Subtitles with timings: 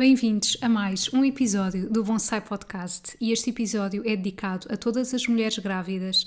[0.00, 3.14] Bem-vindos a mais um episódio do Bonsai Podcast.
[3.20, 6.24] E este episódio é dedicado a todas as mulheres grávidas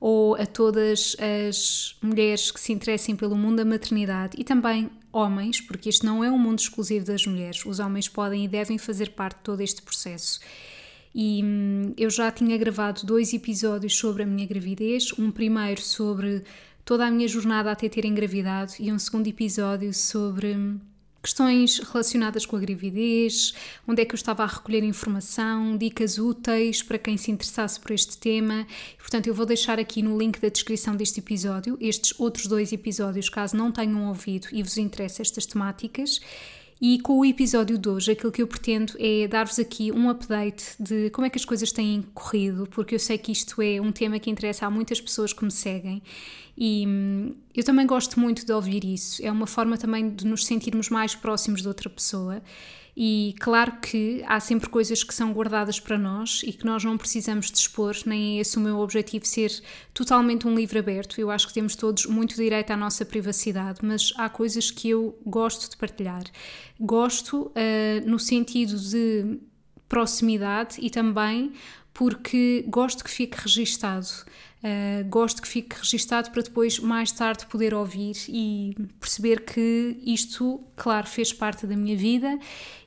[0.00, 5.60] ou a todas as mulheres que se interessem pelo mundo da maternidade e também homens,
[5.60, 9.10] porque este não é um mundo exclusivo das mulheres, os homens podem e devem fazer
[9.10, 10.40] parte de todo este processo.
[11.14, 16.42] E hum, eu já tinha gravado dois episódios sobre a minha gravidez, um primeiro sobre
[16.84, 20.80] toda a minha jornada até ter engravidado e um segundo episódio sobre hum,
[21.22, 23.54] questões relacionadas com a gravidez,
[23.86, 27.92] onde é que eu estava a recolher informação, dicas úteis para quem se interessasse por
[27.92, 28.66] este tema.
[28.98, 33.28] portanto, eu vou deixar aqui no link da descrição deste episódio estes outros dois episódios,
[33.28, 36.20] caso não tenham ouvido e vos interessem estas temáticas.
[36.84, 40.74] E com o episódio de hoje, aquilo que eu pretendo é dar-vos aqui um update
[40.80, 43.92] de como é que as coisas têm corrido, porque eu sei que isto é um
[43.92, 46.02] tema que interessa a muitas pessoas que me seguem
[46.56, 49.24] e hum, eu também gosto muito de ouvir isso.
[49.24, 52.42] É uma forma também de nos sentirmos mais próximos de outra pessoa.
[52.94, 56.98] E claro que há sempre coisas que são guardadas para nós e que nós não
[56.98, 59.50] precisamos de expor, nem é esse o meu objetivo ser
[59.94, 61.18] totalmente um livro aberto.
[61.18, 65.18] Eu acho que temos todos muito direito à nossa privacidade, mas há coisas que eu
[65.24, 66.24] gosto de partilhar.
[66.78, 67.52] Gosto uh,
[68.06, 69.38] no sentido de
[69.88, 71.52] proximidade e também
[71.94, 74.06] porque gosto que fique registado.
[74.62, 80.62] Uh, gosto que fique registado para depois, mais tarde, poder ouvir e perceber que isto,
[80.76, 82.38] claro, fez parte da minha vida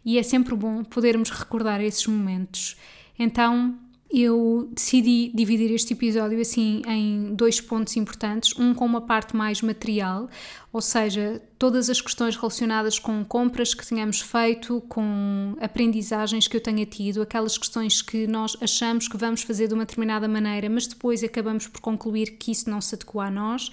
[0.06, 2.78] e é sempre bom podermos recordar esses momentos.
[3.20, 3.78] Então,
[4.12, 9.62] eu decidi dividir este episódio assim em dois pontos importantes, um com uma parte mais
[9.62, 10.30] material,
[10.72, 16.62] ou seja, todas as questões relacionadas com compras que tenhamos feito, com aprendizagens que eu
[16.62, 20.86] tenha tido, aquelas questões que nós achamos que vamos fazer de uma determinada maneira, mas
[20.86, 23.72] depois acabamos por concluir que isso não se adequa a nós.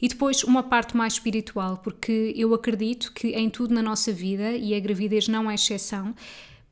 [0.00, 4.52] E depois uma parte mais espiritual, porque eu acredito que em tudo na nossa vida,
[4.52, 6.14] e a gravidez não é exceção,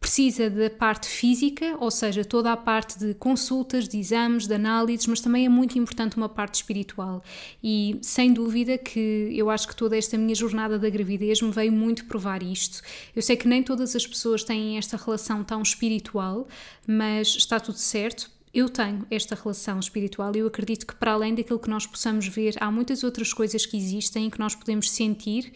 [0.06, 5.05] precisa da parte física, ou seja, toda a parte de consultas, de exames, de análises,
[5.09, 7.25] mas também é muito importante uma parte espiritual.
[7.61, 11.72] E sem dúvida que eu acho que toda esta minha jornada da gravidez me veio
[11.72, 12.83] muito provar isto.
[13.17, 16.47] Eu sei que nem todas as pessoas têm esta relação tão espiritual,
[16.87, 21.34] mas está tudo certo eu tenho esta relação espiritual e eu acredito que, para além
[21.34, 24.90] daquilo que nós possamos ver, há muitas outras coisas que existem e que nós podemos
[24.90, 25.52] sentir,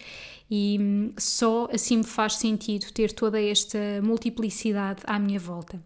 [0.51, 5.83] e hum, só assim me faz sentido ter toda esta multiplicidade à minha volta.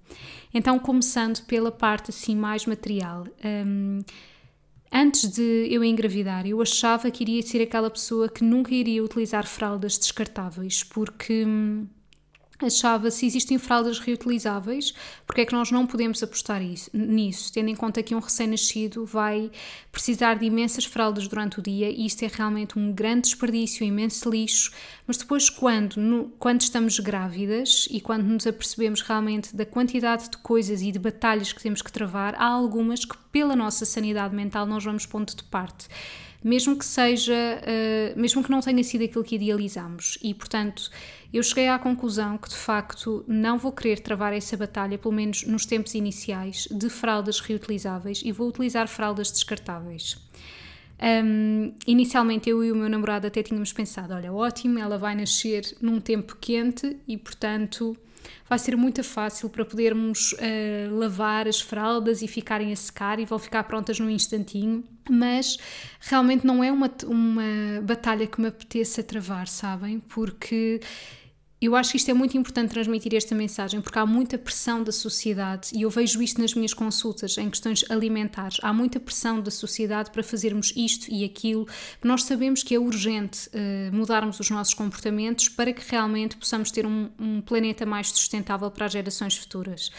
[0.53, 3.27] Então, começando pela parte assim mais material.
[3.45, 4.01] Um,
[4.97, 9.45] Antes de eu engravidar, eu achava que iria ser aquela pessoa que nunca iria utilizar
[9.45, 11.89] fraldas descartáveis, porque hum,
[12.65, 14.95] achava se existem fraldas reutilizáveis,
[15.27, 19.05] porque é que nós não podemos apostar isso, nisso, tendo em conta que um recém-nascido
[19.05, 19.51] vai
[19.91, 24.29] precisar de imensas fraldas durante o dia e isto é realmente um grande desperdício, imenso
[24.31, 24.73] lixo,
[25.07, 30.39] mas depois quando, no, quando estamos grávidas e quando nos apercebemos realmente da quantidade de
[30.39, 34.67] coisas e de batalhas que temos que travar, há algumas que pela nossa sanidade mental
[34.67, 35.89] nós vamos pondo de parte
[36.45, 40.19] mesmo que seja, uh, mesmo que não tenha sido aquilo que idealizamos.
[40.23, 40.91] E, portanto,
[41.33, 45.45] eu cheguei à conclusão que de facto não vou querer travar essa batalha, pelo menos
[45.45, 50.19] nos tempos iniciais, de fraldas reutilizáveis e vou utilizar fraldas descartáveis.
[51.05, 55.77] Um, inicialmente eu e o meu namorado até tínhamos pensado: olha, ótimo, ela vai nascer
[55.81, 57.95] num tempo quente e, portanto,
[58.49, 63.27] vai ser muito fácil para podermos uh, lavar as fraldas e ficarem a secar e
[63.27, 64.83] vão ficar prontas num instantinho.
[65.11, 65.59] Mas
[66.01, 70.01] realmente não é uma, uma batalha que me apeteça travar, sabem?
[70.01, 70.81] Porque
[71.67, 74.93] eu acho que isto é muito importante transmitir esta mensagem porque há muita pressão da
[74.93, 78.59] sociedade e eu vejo isto nas minhas consultas em questões alimentares.
[78.63, 81.67] Há muita pressão da sociedade para fazermos isto e aquilo.
[82.03, 86.87] Nós sabemos que é urgente uh, mudarmos os nossos comportamentos para que realmente possamos ter
[86.87, 89.91] um, um planeta mais sustentável para as gerações futuras.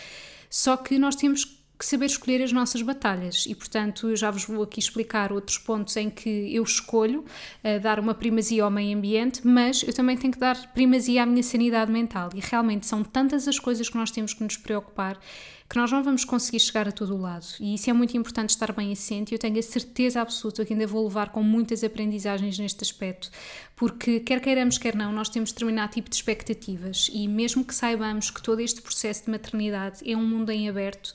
[0.49, 3.45] Só que nós temos que saber escolher as nossas batalhas.
[3.47, 7.79] E, portanto, eu já vos vou aqui explicar outros pontos em que eu escolho uh,
[7.81, 11.43] dar uma primazia ao meio ambiente, mas eu também tenho que dar primazia à minha
[11.43, 12.29] sanidade mental.
[12.33, 15.19] E realmente são tantas as coisas que nós temos que nos preocupar
[15.67, 17.45] que nós não vamos conseguir chegar a todo o lado.
[17.59, 20.73] E isso é muito importante estar bem assente e eu tenho a certeza absoluta que
[20.73, 23.31] ainda vou levar com muitas aprendizagens neste aspecto,
[23.75, 27.09] porque quer queiramos, quer não, nós temos determinado tipo de expectativas.
[27.11, 31.13] E mesmo que saibamos que todo este processo de maternidade é um mundo em aberto,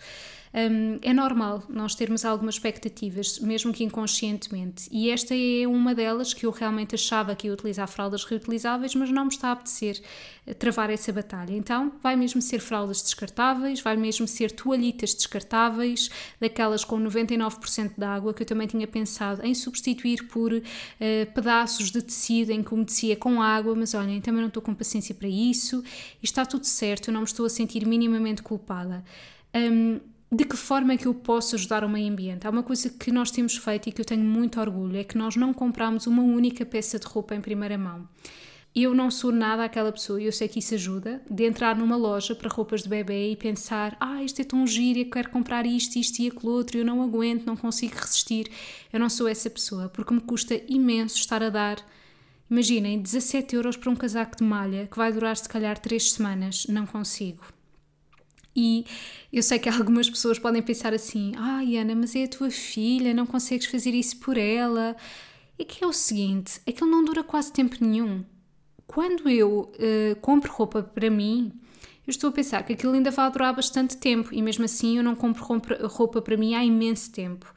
[0.52, 6.35] um, é normal nós termos algumas expectativas, mesmo que inconscientemente, e esta é uma delas
[6.35, 10.02] que eu realmente achava que ia utilizar fraldas reutilizáveis, mas não me está a apetecer
[10.44, 11.52] eh, travar essa batalha.
[11.52, 16.11] Então, vai mesmo ser fraldas descartáveis, vai mesmo ser toalhitas descartáveis,
[16.41, 20.62] daquelas com 99% de água, que eu também tinha pensado em substituir por uh,
[21.32, 25.14] pedaços de tecido em que umedecia com água, mas olhem, também não estou com paciência
[25.14, 25.85] para isso,
[26.20, 29.05] e está tudo certo, eu não me estou a sentir minimamente culpada.
[29.55, 30.00] Um,
[30.32, 32.47] de que forma é que eu posso ajudar o meio ambiente?
[32.47, 35.19] Há uma coisa que nós temos feito e que eu tenho muito orgulho, é que
[35.19, 38.09] nós não compramos uma única peça de roupa em primeira mão.
[38.73, 41.97] Eu não sou nada aquela pessoa, e eu sei que isso ajuda, de entrar numa
[41.97, 45.67] loja para roupas de bebê e pensar ah, isto é tão giro, eu quero comprar
[45.67, 48.49] isto, isto e aquilo outro, eu não aguento, não consigo resistir.
[48.93, 51.85] Eu não sou essa pessoa, porque me custa imenso estar a dar,
[52.49, 56.67] imaginem, 17 euros para um casaco de malha que vai durar se calhar 3 semanas.
[56.69, 57.43] Não consigo.
[58.55, 58.85] E
[59.32, 62.50] eu sei que algumas pessoas podem pensar assim: ai ah, Ana, mas é a tua
[62.50, 64.97] filha, não consegues fazer isso por ela.
[65.58, 68.25] É que é o seguinte: ele não dura quase tempo nenhum.
[68.87, 71.52] Quando eu uh, compro roupa para mim,
[72.06, 75.05] eu estou a pensar que aquilo ainda vai durar bastante tempo e mesmo assim eu
[75.05, 77.55] não compro roupa para mim há imenso tempo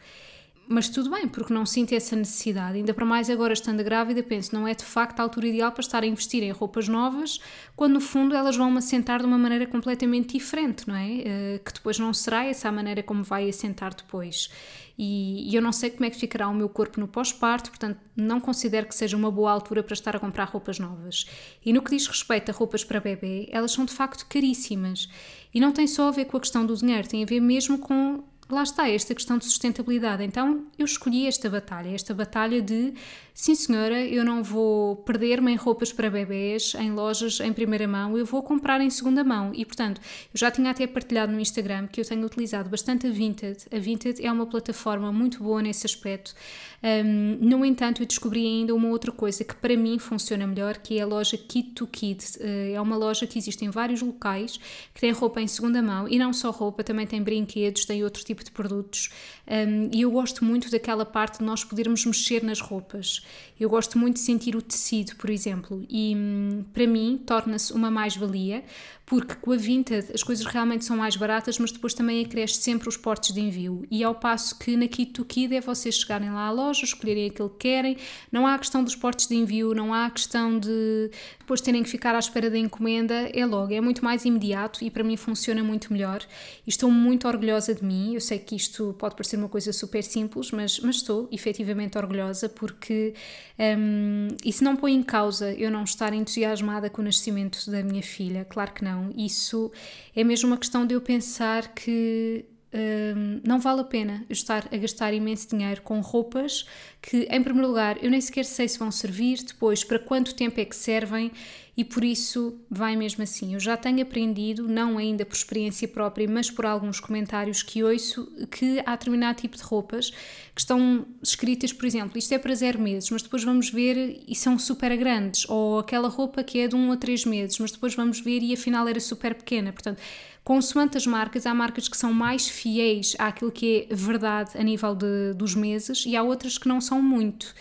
[0.68, 2.78] mas tudo bem, porque não sinto essa necessidade.
[2.78, 5.82] Ainda para mais agora estando grávida, penso, não é de facto a altura ideal para
[5.82, 7.40] estar a investir em roupas novas,
[7.76, 11.08] quando no fundo elas vão-me assentar de uma maneira completamente diferente, não é?
[11.08, 14.50] Uh, que depois não será essa a maneira como vai assentar depois.
[14.98, 18.00] E, e eu não sei como é que ficará o meu corpo no pós-parto, portanto
[18.16, 21.26] não considero que seja uma boa altura para estar a comprar roupas novas.
[21.66, 25.10] E no que diz respeito a roupas para bebê, elas são de facto caríssimas.
[25.54, 27.80] E não tem só a ver com a questão do dinheiro, tem a ver mesmo
[27.80, 30.24] com lá está esta questão de sustentabilidade.
[30.24, 32.94] Então eu escolhi esta batalha, esta batalha de
[33.34, 38.18] sim senhora, eu não vou perder-me em roupas para bebês, em lojas em primeira mão,
[38.18, 39.52] eu vou comprar em segunda mão.
[39.54, 43.10] E portanto, eu já tinha até partilhado no Instagram que eu tenho utilizado bastante a
[43.10, 43.58] Vinted.
[43.72, 46.34] A Vinted é uma plataforma muito boa nesse aspecto.
[46.84, 51.00] Um, no entanto, eu descobri ainda uma outra coisa que para mim funciona melhor, que
[51.00, 52.22] é a loja Kid to Kid.
[52.38, 54.60] Uh, é uma loja que existe em vários locais,
[54.94, 58.24] que tem roupa em segunda mão e não só roupa, também tem brinquedos, tem outro
[58.26, 59.10] tipo de produtos.
[59.48, 63.26] Um, e eu gosto muito daquela parte de nós podermos mexer nas roupas.
[63.60, 67.90] Eu gosto muito de sentir o tecido, por exemplo, e hum, para mim torna-se uma
[67.92, 68.64] mais-valia,
[69.06, 72.88] porque com a Vinted as coisas realmente são mais baratas, mas depois também acresce sempre
[72.90, 73.86] os portos de envio.
[73.92, 77.50] E ao passo que na Kit Kid é vocês chegarem lá à loja, escolherem aquilo
[77.50, 77.98] que querem,
[78.32, 81.84] não há a questão dos portos de envio, não há a questão de depois terem
[81.84, 85.18] que ficar à espera da encomenda, é logo, é muito mais imediato e para mim
[85.18, 86.26] funciona muito melhor.
[86.66, 88.14] E estou muito orgulhosa de mim.
[88.14, 92.48] Eu sei que isto pode parecer uma coisa super simples, mas, mas estou efetivamente orgulhosa
[92.48, 93.14] porque
[93.60, 98.02] um, isso não põe em causa eu não estar entusiasmada com o nascimento da minha
[98.02, 99.12] filha, claro que não.
[99.16, 99.72] Isso
[100.16, 104.78] é mesmo uma questão de eu pensar que um, não vale a pena estar a
[104.78, 106.66] gastar imenso dinheiro com roupas
[107.02, 110.60] que, em primeiro lugar, eu nem sequer sei se vão servir, depois, para quanto tempo
[110.60, 111.32] é que servem
[111.76, 113.56] e por isso vai mesmo assim.
[113.56, 118.32] Eu já tenho aprendido, não ainda por experiência própria, mas por alguns comentários que ouço,
[118.52, 120.12] que há determinado tipo de roupas
[120.54, 124.36] que estão escritas, por exemplo, isto é para zero meses, mas depois vamos ver e
[124.36, 127.96] são super grandes, ou aquela roupa que é de um a três meses, mas depois
[127.96, 129.74] vamos ver e afinal era super pequena.
[129.74, 130.00] Portanto,
[130.44, 134.94] consoante as marcas, há marcas que são mais fiéis àquilo que é verdade a nível
[134.94, 137.54] de, dos meses e há outras que não são muito.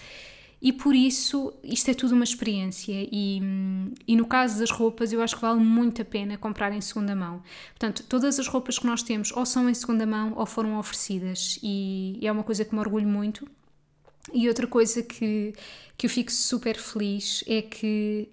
[0.61, 2.93] E por isso, isto é tudo uma experiência.
[3.11, 3.43] E,
[4.07, 7.17] e no caso das roupas, eu acho que vale muito a pena comprar em segunda
[7.17, 7.43] mão.
[7.71, 11.59] Portanto, todas as roupas que nós temos ou são em segunda mão ou foram oferecidas.
[11.65, 13.45] E, e é uma coisa que me orgulho muito.
[14.33, 15.53] E outra coisa que,
[15.99, 18.29] que eu fico super feliz é que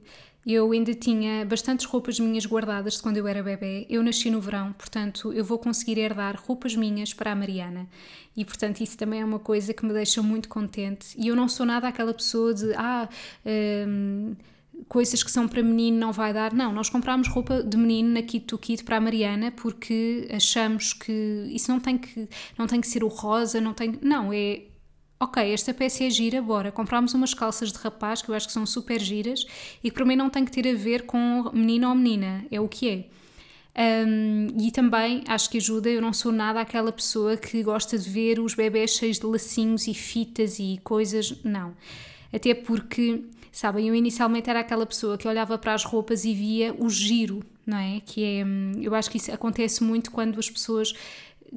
[0.45, 3.85] eu ainda tinha bastantes roupas minhas guardadas de quando eu era bebê.
[3.89, 7.87] Eu nasci no verão, portanto, eu vou conseguir herdar roupas minhas para a Mariana.
[8.35, 11.07] E, portanto, isso também é uma coisa que me deixa muito contente.
[11.17, 13.09] E eu não sou nada aquela pessoa de, ah,
[13.45, 14.35] hum,
[14.87, 16.53] coisas que são para menino não vai dar.
[16.53, 20.93] Não, nós comprámos roupa de menino na Kit to Kit para a Mariana porque achamos
[20.93, 23.99] que isso não tem que, não tem que ser o rosa, não tem.
[24.01, 24.61] Não, é
[25.19, 28.53] ok, esta peça é gira, bora, comprámos umas calças de rapaz que eu acho que
[28.53, 29.45] são super giras
[29.83, 32.59] e que para mim não tem que ter a ver com menino ou menina, é
[32.59, 33.05] o que é.
[34.05, 38.09] Um, e também acho que ajuda, eu não sou nada aquela pessoa que gosta de
[38.09, 41.73] ver os bebés cheios de lacinhos e fitas e coisas, não.
[42.33, 46.75] Até porque, sabem, eu inicialmente era aquela pessoa que olhava para as roupas e via
[46.77, 48.01] o giro, não é?
[48.05, 50.93] Que é, hum, eu acho que isso acontece muito quando as pessoas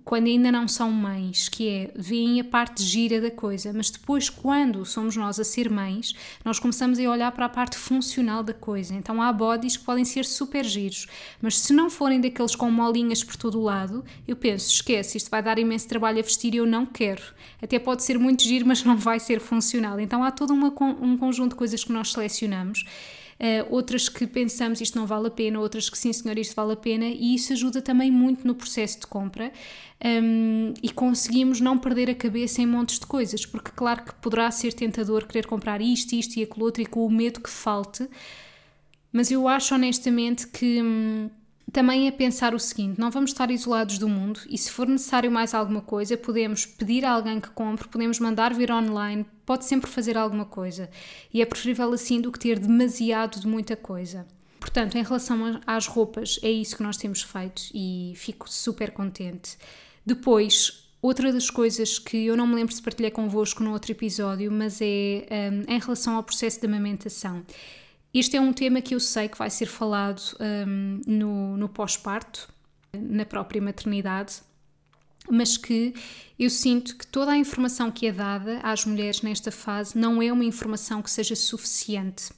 [0.05, 4.31] quando ainda não são mães, que é veem a parte gira da coisa, mas depois,
[4.31, 8.55] quando somos nós a ser mães, nós começamos a olhar para a parte funcional da
[8.55, 8.95] coisa.
[8.95, 11.07] Então há bodies que podem ser super giros,
[11.41, 15.31] mas se não forem daqueles com molinhas por todo o lado, eu penso, esquece, isto
[15.31, 17.23] vai dar imenso trabalho a vestir e eu não quero.
[17.61, 20.01] Até pode ser muito giro, mas não vai ser funcional.
[20.01, 20.69] Então há todo uma,
[21.01, 22.85] um conjunto de coisas que nós selecionamos
[23.41, 26.73] Uh, outras que pensamos isto não vale a pena, outras que sim, senhor, isto vale
[26.73, 29.53] a pena, e isso ajuda também muito no processo de compra
[30.05, 34.51] um, e conseguimos não perder a cabeça em montes de coisas, porque claro que poderá
[34.51, 38.09] ser tentador querer comprar isto, isto e aquilo outro e com o medo que falte,
[39.13, 40.81] mas eu acho honestamente que.
[40.83, 41.31] Hum,
[41.71, 45.31] também é pensar o seguinte: não vamos estar isolados do mundo e, se for necessário
[45.31, 49.91] mais alguma coisa, podemos pedir a alguém que compre, podemos mandar vir online, pode sempre
[49.91, 50.91] fazer alguma coisa.
[51.33, 54.27] E é preferível assim do que ter demasiado de muita coisa.
[54.59, 59.57] Portanto, em relação às roupas, é isso que nós temos feito e fico super contente.
[60.07, 64.53] Depois, outra das coisas que eu não me lembro se partilhei convosco no outro episódio,
[64.53, 67.45] mas é um, em relação ao processo de amamentação.
[68.15, 72.47] Este é um tema que eu sei que vai ser falado um, no, no pós-parto,
[72.95, 74.43] na própria maternidade,
[75.31, 75.95] mas que
[76.39, 80.31] eu sinto que toda a informação que é dada às mulheres nesta fase não é
[80.31, 82.31] uma informação que seja suficiente.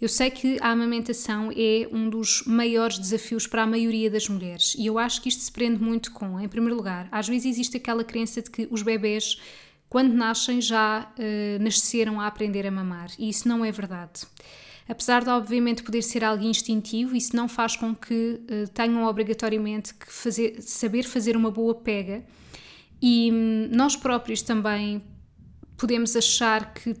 [0.00, 4.74] Eu sei que a amamentação é um dos maiores desafios para a maioria das mulheres
[4.76, 7.76] e eu acho que isto se prende muito com, em primeiro lugar, às vezes existe
[7.76, 9.40] aquela crença de que os bebés,
[9.88, 14.22] quando nascem, já uh, nasceram a aprender a mamar e isso não é verdade.
[14.88, 19.94] Apesar de, obviamente, poder ser algo instintivo, isso não faz com que uh, tenham obrigatoriamente
[19.94, 22.24] que fazer, saber fazer uma boa pega.
[23.00, 25.02] E hum, nós próprios também
[25.76, 26.94] podemos achar que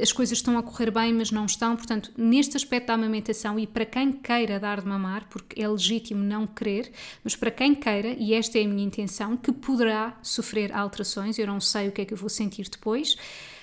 [0.00, 1.76] as coisas estão a correr bem, mas não estão.
[1.76, 6.22] Portanto, neste aspecto da amamentação, e para quem queira dar de mamar, porque é legítimo
[6.22, 6.90] não querer,
[7.22, 11.46] mas para quem queira, e esta é a minha intenção, que poderá sofrer alterações, eu
[11.46, 13.16] não sei o que é que eu vou sentir depois,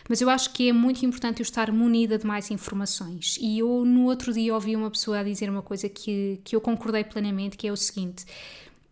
[0.07, 3.37] mas eu acho que é muito importante eu estar munida de mais informações.
[3.39, 6.61] E eu no outro dia ouvi uma pessoa a dizer uma coisa que, que eu
[6.61, 8.25] concordei plenamente, que é o seguinte.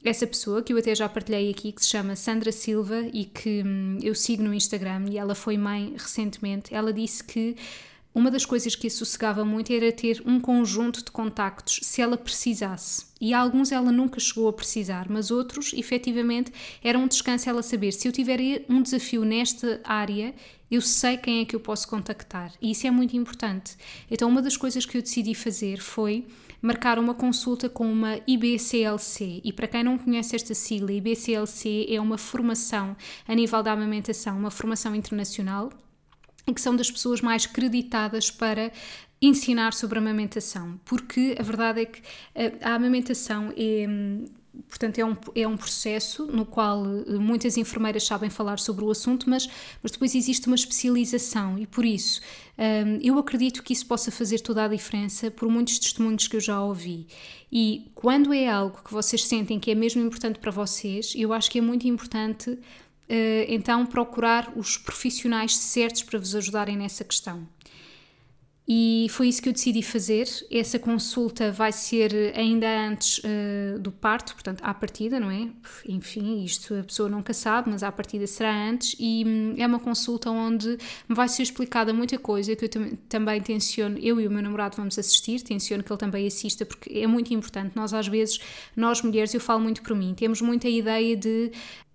[0.04, 3.64] Essa pessoa, que eu até já partilhei aqui, que se chama Sandra Silva e que
[3.66, 7.58] hum, eu sigo no Instagram e ela foi mãe recentemente, ela disse que
[8.14, 12.18] uma das coisas que a sossegava muito era ter um conjunto de contactos se ela
[12.18, 13.06] precisasse.
[13.22, 16.52] E alguns ela nunca chegou a precisar, mas outros, efetivamente,
[16.84, 20.34] era um descanso ela saber se eu tiver um desafio nesta área,
[20.72, 22.52] eu sei quem é que eu posso contactar.
[22.62, 23.76] E isso é muito importante.
[24.10, 26.26] Então, uma das coisas que eu decidi fazer foi
[26.62, 29.42] marcar uma consulta com uma IBCLC.
[29.44, 32.96] E para quem não conhece esta sigla, IBCLC é uma formação
[33.28, 35.70] a nível da amamentação, uma formação internacional
[36.50, 38.72] e que são das pessoas mais creditadas para
[39.22, 42.02] ensinar sobre a amamentação, porque a verdade é que
[42.64, 43.86] a, a amamentação é
[44.68, 48.92] portanto, é um, é um processo no qual eh, muitas enfermeiras sabem falar sobre o
[48.92, 49.48] assunto, mas,
[49.82, 52.22] mas depois existe uma especialização e por isso
[52.58, 56.42] um, eu acredito que isso possa fazer toda a diferença por muitos testemunhos que eu
[56.42, 57.08] já ouvi.
[57.52, 61.50] E quando é algo que vocês sentem que é mesmo importante para vocês, eu acho
[61.50, 62.58] que é muito importante
[63.48, 67.48] então procurar os profissionais certos para vos ajudarem nessa questão.
[68.72, 70.28] E foi isso que eu decidi fazer.
[70.52, 75.50] Essa consulta vai ser ainda antes uh, do parto, portanto, à partida, não é?
[75.88, 78.96] Enfim, isto a pessoa nunca sabe, mas à partida será antes.
[79.00, 82.92] E hum, é uma consulta onde me vai ser explicada muita coisa que eu tam
[83.10, 86.96] também tenciono, eu e o meu namorado vamos assistir, tenciono que ele também assista, porque
[86.96, 87.76] é muito importante.
[87.76, 88.40] Nós, às vezes,
[88.76, 91.52] nós mulheres, eu falo muito por mim, temos muita ideia de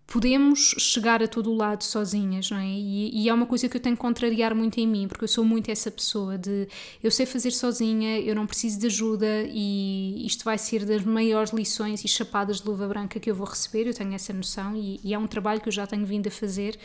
[0.06, 2.66] podemos chegar a todo lado sozinhas, não é?
[2.66, 5.28] E, e, é uma coisa que eu tenho que contrariar muito em mim, porque eu
[5.28, 6.68] sou muito essa pessoa de
[7.02, 11.52] eu sei fazer sozinha, eu não preciso de ajuda e isto vai ser das maiores
[11.52, 15.00] lições e chapadas de luva branca que eu vou receber, eu tenho essa noção e,
[15.02, 16.78] e é um trabalho que eu já tenho vindo a fazer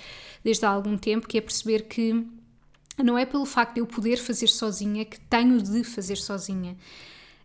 [0.43, 2.25] desde há algum tempo, que é perceber que
[3.03, 6.75] não é pelo facto de eu poder fazer sozinha que tenho de fazer sozinha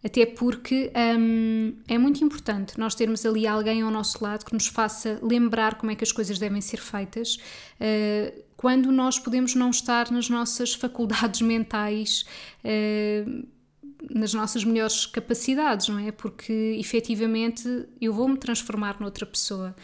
[0.04, 4.66] até porque hum, é muito importante nós termos ali alguém ao nosso lado que nos
[4.66, 7.36] faça lembrar como é que as coisas devem ser feitas,
[7.80, 12.26] uh, quando nós podemos não estar nas nossas faculdades mentais.
[12.62, 13.54] Uh,
[14.10, 16.12] nas nossas melhores capacidades, não é?
[16.12, 19.74] Porque efetivamente eu vou-me transformar noutra pessoa.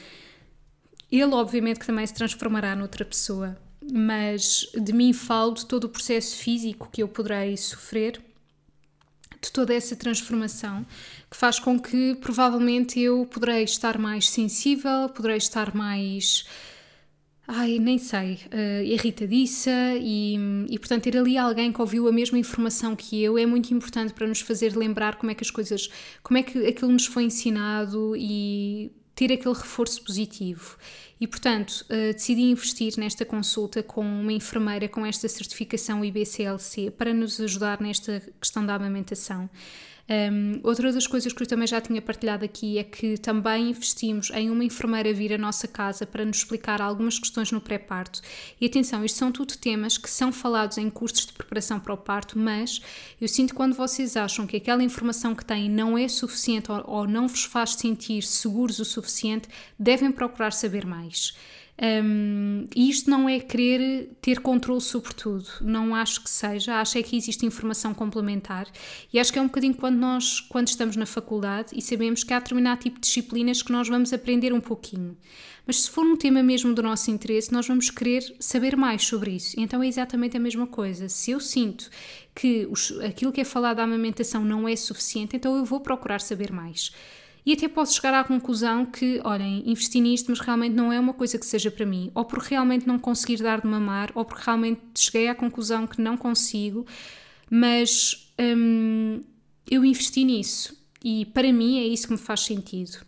[1.10, 3.56] Ele, obviamente, que também se transformará noutra pessoa,
[3.90, 8.20] mas de mim falo de todo o processo físico que eu poderei sofrer
[9.40, 10.84] de toda essa transformação
[11.30, 16.44] que faz com que provavelmente eu poderei estar mais sensível, poderei estar mais.
[17.52, 19.70] Ai, nem sei, uh, irritadiça
[20.00, 20.36] e,
[20.68, 24.12] e, portanto, ter ali alguém que ouviu a mesma informação que eu é muito importante
[24.12, 25.88] para nos fazer lembrar como é que as coisas,
[26.22, 30.78] como é que aquilo nos foi ensinado e ter aquele reforço positivo.
[31.20, 37.12] E, portanto, uh, decidi investir nesta consulta com uma enfermeira com esta certificação IBCLC para
[37.12, 39.50] nos ajudar nesta questão da amamentação.
[40.10, 44.28] Um, outra das coisas que eu também já tinha partilhado aqui é que também investimos
[44.30, 48.20] em uma enfermeira vir à nossa casa para nos explicar algumas questões no pré-parto.
[48.60, 51.96] E atenção, isto são tudo temas que são falados em cursos de preparação para o
[51.96, 52.82] parto, mas
[53.20, 57.06] eu sinto quando vocês acham que aquela informação que têm não é suficiente ou, ou
[57.06, 59.48] não vos faz sentir seguros o suficiente,
[59.78, 61.36] devem procurar saber mais.
[61.82, 66.98] Um, e isto não é querer ter controle sobre tudo, não acho que seja, acho
[66.98, 68.66] é que existe informação complementar
[69.10, 72.34] e acho que é um bocadinho quando nós, quando estamos na faculdade e sabemos que
[72.34, 75.16] há determinado tipo de disciplinas que nós vamos aprender um pouquinho.
[75.66, 79.30] Mas se for um tema mesmo do nosso interesse, nós vamos querer saber mais sobre
[79.30, 79.58] isso.
[79.58, 81.08] Então é exatamente a mesma coisa.
[81.08, 81.88] Se eu sinto
[82.34, 86.20] que os, aquilo que é falado da amamentação não é suficiente, então eu vou procurar
[86.20, 86.92] saber mais.
[87.44, 91.14] E até posso chegar à conclusão que, olhem, investi nisto, mas realmente não é uma
[91.14, 94.42] coisa que seja para mim, ou porque realmente não conseguir dar de mamar, ou porque
[94.44, 96.86] realmente cheguei à conclusão que não consigo,
[97.50, 99.22] mas hum,
[99.70, 102.98] eu investi nisso e para mim é isso que me faz sentido.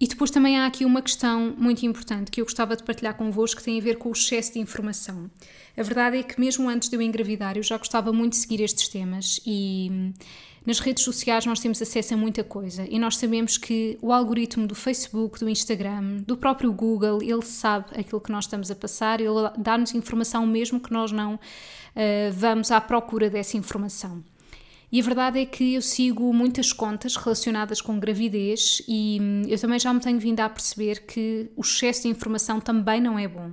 [0.00, 3.58] E depois também há aqui uma questão muito importante que eu gostava de partilhar convosco
[3.58, 5.28] que tem a ver com o excesso de informação.
[5.76, 8.60] A verdade é que mesmo antes de eu engravidar eu já gostava muito de seguir
[8.60, 10.12] estes temas e hum,
[10.68, 14.66] nas redes sociais nós temos acesso a muita coisa e nós sabemos que o algoritmo
[14.66, 19.18] do Facebook, do Instagram, do próprio Google, ele sabe aquilo que nós estamos a passar,
[19.18, 21.38] ele dá-nos informação mesmo que nós não uh,
[22.34, 24.22] vamos à procura dessa informação.
[24.90, 29.58] E a verdade é que eu sigo muitas contas relacionadas com gravidez e hum, eu
[29.58, 33.28] também já me tenho vindo a perceber que o excesso de informação também não é
[33.28, 33.52] bom.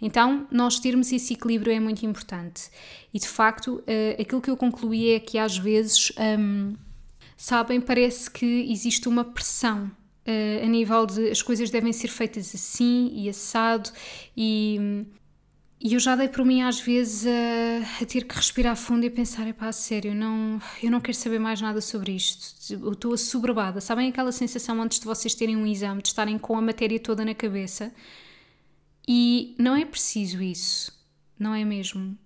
[0.00, 2.70] Então, nós termos esse equilíbrio é muito importante.
[3.12, 6.74] E de facto, uh, aquilo que eu concluí é que às vezes, um,
[7.36, 9.86] sabem, parece que existe uma pressão
[10.26, 13.90] uh, a nível de as coisas devem ser feitas assim e assado
[14.36, 14.76] e.
[14.80, 15.25] Um,
[15.78, 19.10] e eu já dei por mim às vezes a, a ter que respirar fundo e
[19.10, 22.72] pensar, epá, sério, não, eu não quero saber mais nada sobre isto.
[22.72, 23.80] Eu estou assoberbada.
[23.80, 27.24] Sabem aquela sensação antes de vocês terem um exame, de estarem com a matéria toda
[27.24, 27.92] na cabeça?
[29.06, 30.92] E não é preciso isso,
[31.38, 32.16] não é mesmo?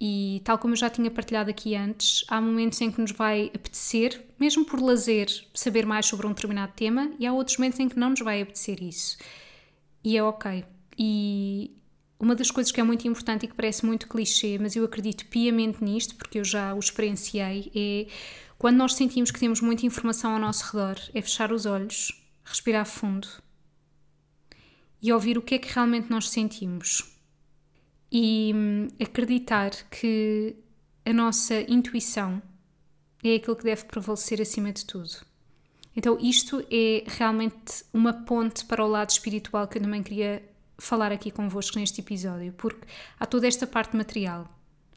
[0.00, 3.50] E tal como eu já tinha partilhado aqui antes, há momentos em que nos vai
[3.54, 7.88] apetecer, mesmo por lazer, saber mais sobre um determinado tema, e há outros momentos em
[7.88, 9.18] que não nos vai apetecer isso.
[10.02, 10.64] E é ok.
[10.96, 11.76] E
[12.20, 15.26] uma das coisas que é muito importante e que parece muito clichê, mas eu acredito
[15.26, 18.06] piamente nisto, porque eu já o experienciei, é
[18.58, 22.12] quando nós sentimos que temos muita informação ao nosso redor, é fechar os olhos,
[22.44, 23.26] respirar fundo
[25.00, 27.16] e ouvir o que é que realmente nós sentimos.
[28.12, 30.56] E hum, acreditar que
[31.06, 32.42] a nossa intuição
[33.24, 35.24] é aquilo que deve prevalecer acima de tudo.
[35.96, 40.49] Então, isto é realmente uma ponte para o lado espiritual que eu também queria
[40.80, 42.86] falar aqui convosco neste episódio, porque
[43.18, 44.48] há toda esta parte material.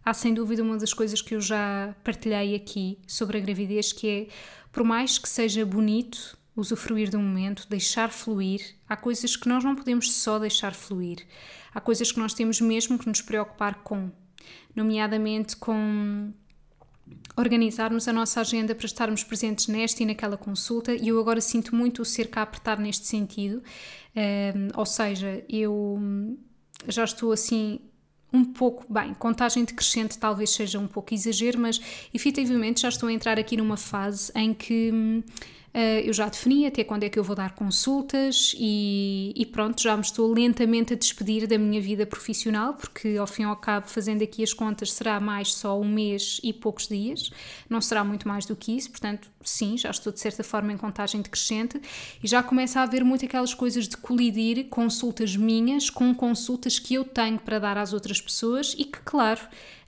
[0.04, 4.10] Há sem dúvida uma das coisas que eu já partilhei aqui sobre a gravidez, que
[4.10, 4.28] é,
[4.72, 9.76] por mais que seja bonito usufruir um momento, deixar fluir, há coisas que nós não
[9.76, 11.26] podemos só deixar fluir.
[11.74, 14.12] Há coisas que nós temos mesmo que nos preocupar com,
[14.76, 16.32] nomeadamente com
[17.36, 21.76] organizarmos a nossa agenda para estarmos presentes nesta e naquela consulta e eu agora sinto
[21.76, 23.64] muito o cerco a apertar neste sentido,
[24.16, 26.00] um, ou seja, eu
[26.88, 27.80] já estou assim
[28.32, 31.80] um pouco, bem, contagem decrescente talvez seja um pouco exagero, mas
[32.14, 36.84] efetivamente já estou a entrar aqui numa fase em que Uh, eu já defini até
[36.84, 40.96] quando é que eu vou dar consultas e, e, pronto, já me estou lentamente a
[40.96, 44.94] despedir da minha vida profissional, porque ao fim e ao cabo, fazendo aqui as contas,
[44.94, 47.32] será mais só um mês e poucos dias,
[47.68, 50.78] não será muito mais do que isso, portanto, sim, já estou de certa forma em
[50.78, 51.82] contagem decrescente
[52.24, 56.94] e já começa a haver muito aquelas coisas de colidir consultas minhas com consultas que
[56.94, 59.42] eu tenho para dar às outras pessoas e que, claro,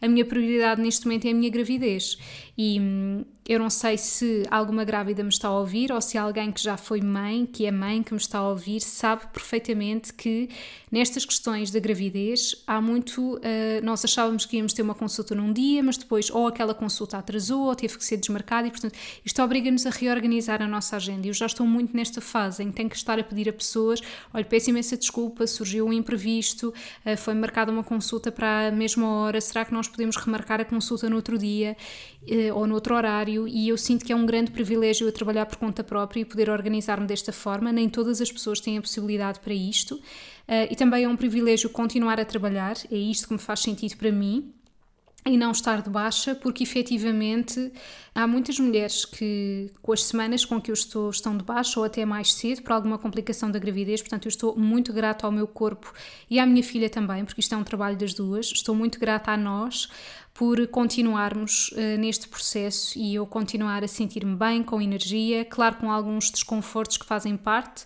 [0.06, 2.18] a minha prioridade neste momento é a minha gravidez.
[2.58, 6.52] E hum, eu não sei se alguma grávida me está a ouvir ou se alguém
[6.52, 10.50] que já foi mãe, que é mãe, que me está a ouvir, sabe perfeitamente que
[10.91, 13.36] nestas questões da gravidez há muito.
[13.36, 17.18] Uh, nós achávamos que íamos ter uma consulta num dia, mas depois ou aquela consulta
[17.18, 21.28] atrasou ou teve que ser desmarcada, e portanto isto obriga-nos a reorganizar a nossa agenda.
[21.28, 24.02] Eu já estou muito nesta fase em que tenho que estar a pedir a pessoas:
[24.34, 26.74] olha, peço imensa desculpa, surgiu um imprevisto,
[27.06, 30.66] uh, foi marcada uma consulta para a mesma hora, será que nós podemos remarcar a
[30.66, 31.76] consulta no outro dia
[32.24, 33.48] uh, ou no outro horário?
[33.48, 36.50] E eu sinto que é um grande privilégio eu trabalhar por conta própria e poder
[36.50, 37.72] organizar-me desta forma.
[37.72, 39.96] Nem todas as pessoas têm a possibilidade para isto.
[39.96, 43.98] Uh, e também é um privilégio continuar a trabalhar, é isto que me faz sentido
[43.98, 44.55] para mim
[45.28, 47.72] e não estar de baixa, porque efetivamente
[48.14, 51.86] há muitas mulheres que, com as semanas com que eu estou, estão de baixa ou
[51.86, 54.02] até mais cedo por alguma complicação da gravidez.
[54.02, 55.92] Portanto, eu estou muito grata ao meu corpo
[56.30, 58.52] e à minha filha também, porque isto é um trabalho das duas.
[58.52, 59.90] Estou muito grata a nós
[60.32, 65.92] por continuarmos uh, neste processo e eu continuar a sentir-me bem, com energia, claro, com
[65.92, 67.86] alguns desconfortos que fazem parte.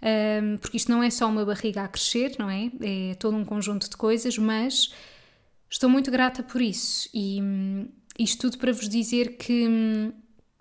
[0.00, 2.70] Ehm, porque isto não é só uma barriga a crescer, não é?
[2.80, 4.92] É todo um conjunto de coisas, mas
[5.70, 10.12] Estou muito grata por isso e hum, isto tudo para vos dizer que hum,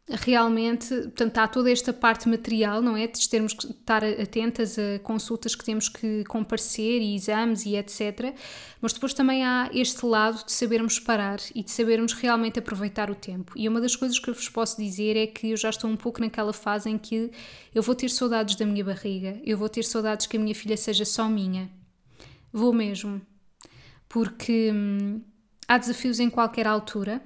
[0.09, 3.07] realmente, portanto, há toda esta parte material, não é?
[3.07, 8.35] De termos que estar atentas a consultas que temos que comparecer e exames e etc.
[8.79, 13.15] Mas depois também há este lado de sabermos parar e de sabermos realmente aproveitar o
[13.15, 13.53] tempo.
[13.55, 15.97] E uma das coisas que eu vos posso dizer é que eu já estou um
[15.97, 17.31] pouco naquela fase em que
[17.73, 20.77] eu vou ter saudades da minha barriga, eu vou ter saudades que a minha filha
[20.77, 21.69] seja só minha.
[22.53, 23.21] Vou mesmo
[24.07, 25.21] porque hum,
[25.67, 27.21] há desafios em qualquer altura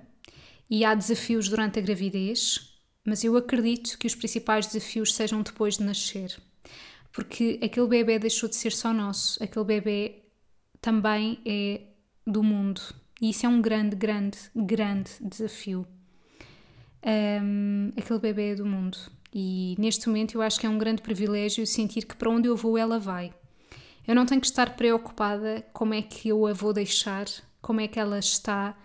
[0.70, 5.78] e há desafios durante a gravidez, mas eu acredito que os principais desafios sejam depois
[5.78, 6.36] de nascer,
[7.12, 10.24] porque aquele bebê deixou de ser só nosso, aquele bebê
[10.82, 11.82] também é
[12.26, 12.82] do mundo.
[13.22, 15.86] E isso é um grande, grande, grande desafio.
[17.06, 18.98] Um, aquele bebê é do mundo.
[19.34, 22.56] E neste momento eu acho que é um grande privilégio sentir que para onde eu
[22.56, 23.34] vou ela vai
[24.10, 27.28] eu não tenho que estar preocupada como é que eu a vou deixar,
[27.62, 28.76] como é que ela está,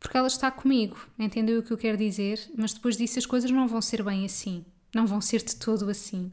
[0.00, 0.98] porque ela está comigo.
[1.16, 2.40] Entendeu o que eu quero dizer?
[2.58, 4.64] Mas depois disso as coisas não vão ser bem assim.
[4.92, 6.32] Não vão ser de todo assim.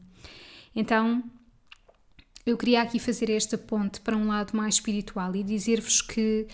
[0.74, 1.22] Então,
[2.44, 6.48] eu queria aqui fazer esta ponte para um lado mais espiritual e dizer-vos que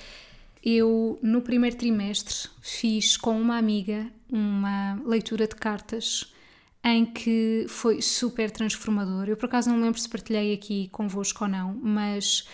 [0.62, 6.30] eu, no primeiro trimestre, fiz com uma amiga uma leitura de cartas
[6.82, 9.28] em que foi super transformador.
[9.28, 12.48] Eu por acaso não lembro se partilhei aqui convosco ou não, mas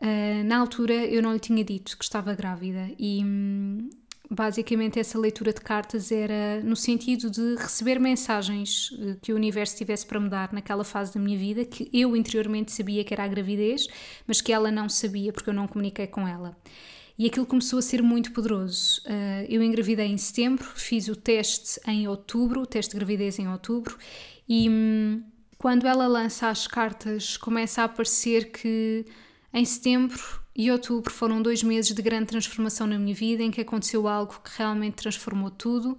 [0.00, 3.88] uh, na altura eu não lhe tinha dito que estava grávida e hum,
[4.30, 9.76] basicamente essa leitura de cartas era no sentido de receber mensagens eh, que o universo
[9.76, 13.24] tivesse para me dar naquela fase da minha vida que eu interiormente sabia que era
[13.24, 13.86] a gravidez,
[14.26, 16.56] mas que ela não sabia porque eu não comuniquei com ela
[17.18, 19.00] e aquilo começou a ser muito poderoso.
[19.06, 23.48] Uh, eu engravidei em setembro, fiz o teste em outubro, o teste de gravidez em
[23.48, 23.96] outubro,
[24.48, 25.22] e hum,
[25.58, 29.06] quando ela lança as cartas, começa a aparecer que
[29.52, 30.20] em setembro
[30.54, 34.40] e outubro foram dois meses de grande transformação na minha vida, em que aconteceu algo
[34.42, 35.98] que realmente transformou tudo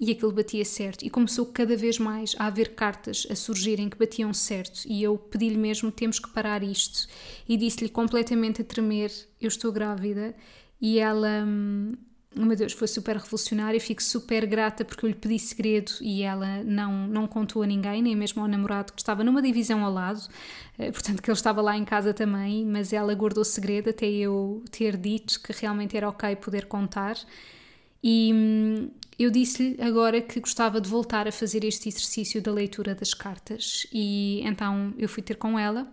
[0.00, 1.04] e aquilo batia certo.
[1.04, 4.80] E começou cada vez mais a haver cartas a surgirem que batiam certo.
[4.86, 7.06] E eu pedi-lhe mesmo: temos que parar isto.
[7.46, 10.34] E disse-lhe completamente a tremer: eu estou grávida
[10.80, 11.92] e ela, hum,
[12.34, 13.78] meu Deus, foi super revolucionária.
[13.78, 18.00] Fico super grata porque eu lhe pedi segredo e ela não, não contou a ninguém,
[18.00, 20.26] nem mesmo ao namorado que estava numa divisão ao lado,
[20.78, 22.64] eh, portanto, que ele estava lá em casa também.
[22.64, 27.18] Mas ela guardou segredo até eu ter dito que realmente era ok poder contar.
[28.02, 28.90] E hum,
[29.22, 33.86] eu disse-lhe agora que gostava de voltar a fazer este exercício da leitura das cartas,
[33.92, 35.86] e então eu fui ter com ela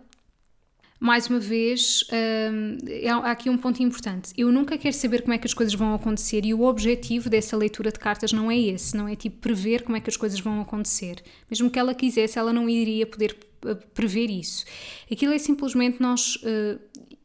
[1.00, 2.04] mais uma vez,
[2.52, 2.76] hum,
[3.22, 4.32] há aqui um ponto importante.
[4.36, 7.56] Eu nunca quero saber como é que as coisas vão acontecer e o objetivo dessa
[7.56, 10.40] leitura de cartas não é esse, não é tipo prever como é que as coisas
[10.40, 11.22] vão acontecer.
[11.48, 14.64] Mesmo que ela quisesse, ela não iria poder eh, prever isso.
[15.10, 16.80] Aquilo é simplesmente nós uh,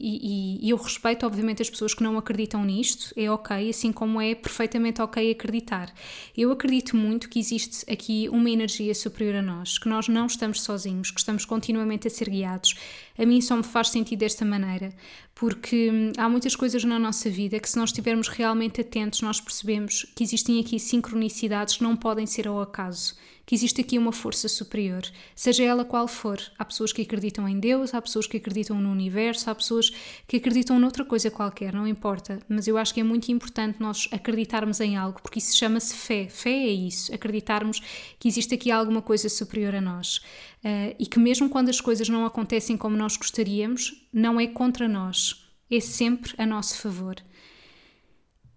[0.06, 4.20] e, e, eu respeito, obviamente, as pessoas que não acreditam nisto, é ok, assim como
[4.20, 5.90] é perfeitamente ok acreditar.
[6.36, 10.60] Eu acredito muito que existe aqui uma energia superior a nós, que nós não estamos
[10.60, 12.74] sozinhos, que estamos continuamente a ser guiados.
[13.16, 14.92] A mim só me faz sentido desta maneira,
[15.34, 19.40] porque hum, há muitas coisas na nossa vida que, se nós estivermos realmente atentos, nós
[19.40, 23.14] percebemos que existem aqui sincronicidades que não podem ser ao acaso
[23.46, 25.02] que existe aqui uma força superior,
[25.34, 26.40] seja ela qual for.
[26.58, 29.90] Há pessoas que acreditam em Deus, há pessoas que acreditam no universo, há pessoas
[30.26, 32.38] que acreditam noutra coisa qualquer, não importa.
[32.48, 36.26] Mas eu acho que é muito importante nós acreditarmos em algo, porque isso chama-se fé.
[36.28, 37.80] Fé é isso, acreditarmos
[38.18, 40.16] que existe aqui alguma coisa superior a nós.
[40.64, 44.88] Uh, e que mesmo quando as coisas não acontecem como nós gostaríamos, não é contra
[44.88, 47.16] nós, é sempre a nosso favor.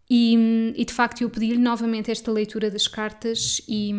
[0.10, 3.92] E, e de facto eu pedi-lhe novamente esta leitura das cartas e,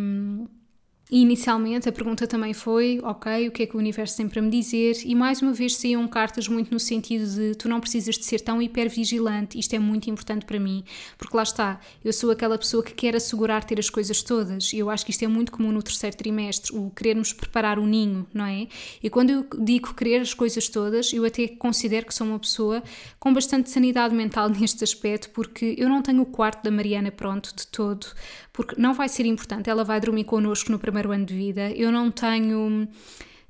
[1.11, 4.43] E inicialmente a pergunta também foi: ok, o que é que o universo tem para
[4.43, 4.95] me dizer?
[5.07, 8.41] E mais uma vez saíam cartas muito no sentido de tu não precisas de ser
[8.41, 10.85] tão hipervigilante, isto é muito importante para mim,
[11.17, 14.79] porque lá está, eu sou aquela pessoa que quer assegurar ter as coisas todas, e
[14.79, 18.27] eu acho que isto é muito comum no terceiro trimestre, o querermos preparar o ninho,
[18.35, 18.67] não é?
[19.03, 22.83] E quando eu digo querer as coisas todas, eu até considero que sou uma pessoa
[23.19, 27.55] com bastante sanidade mental neste aspecto, porque eu não tenho o quarto da Mariana pronto
[27.57, 28.07] de todo,
[28.53, 31.71] porque não vai ser importante, ela vai dormir connosco no primeiro ano de vida.
[31.71, 32.89] Eu não tenho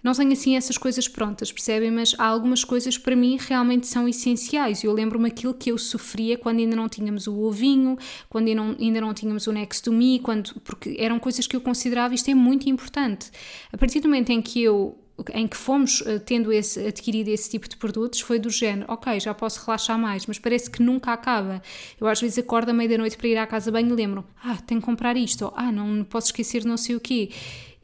[0.02, 1.90] não tenho assim essas coisas prontas, percebem?
[1.90, 4.84] Mas há algumas coisas para mim realmente são essenciais.
[4.84, 8.76] Eu lembro-me aquilo que eu sofria quando ainda não tínhamos o ovinho, quando ainda não,
[8.78, 12.30] ainda não tínhamos o Next to Me, quando, porque eram coisas que eu considerava isto
[12.30, 13.30] é muito importante.
[13.72, 14.96] A partir do momento em que eu
[15.34, 19.18] em que fomos uh, tendo esse, adquirido esse tipo de produtos foi do género, ok,
[19.18, 21.62] já posso relaxar mais, mas parece que nunca acaba.
[22.00, 24.80] Eu às vezes acordo à meia-noite para ir à casa bem e lembro, ah, tenho
[24.80, 27.30] que comprar isto, ou, ah, não posso esquecer não sei o quê.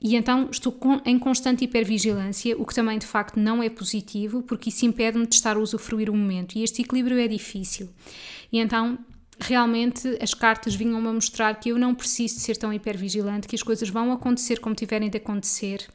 [0.01, 4.69] E então estou em constante hipervigilância, o que também de facto não é positivo, porque
[4.69, 6.57] isso impede-me de estar a usufruir o momento.
[6.57, 7.89] E este equilíbrio é difícil.
[8.53, 8.99] E então
[9.41, 13.57] realmente as cartas vinham-me a mostrar que eu não preciso de ser tão hipervigilante, que
[13.57, 15.89] as coisas vão acontecer como tiverem de acontecer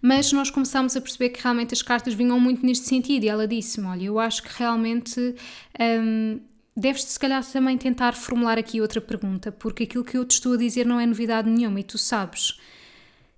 [0.00, 3.46] mas nós começámos a perceber que realmente as cartas vinham muito neste sentido e ela
[3.46, 5.34] disse-me: Olha, eu acho que realmente.
[5.80, 6.40] Um,
[6.78, 10.54] deves se calhar também tentar formular aqui outra pergunta, porque aquilo que eu te estou
[10.54, 12.60] a dizer não é novidade nenhuma e tu sabes.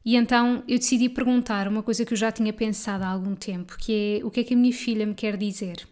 [0.05, 3.77] E então eu decidi perguntar uma coisa que eu já tinha pensado há algum tempo,
[3.79, 5.87] que é o que é que a minha filha me quer dizer.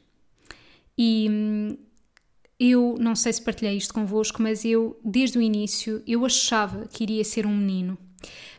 [0.97, 1.77] E hum,
[2.59, 7.05] eu não sei se partilhei isto convosco, mas eu desde o início eu achava que
[7.05, 7.97] iria ser um menino.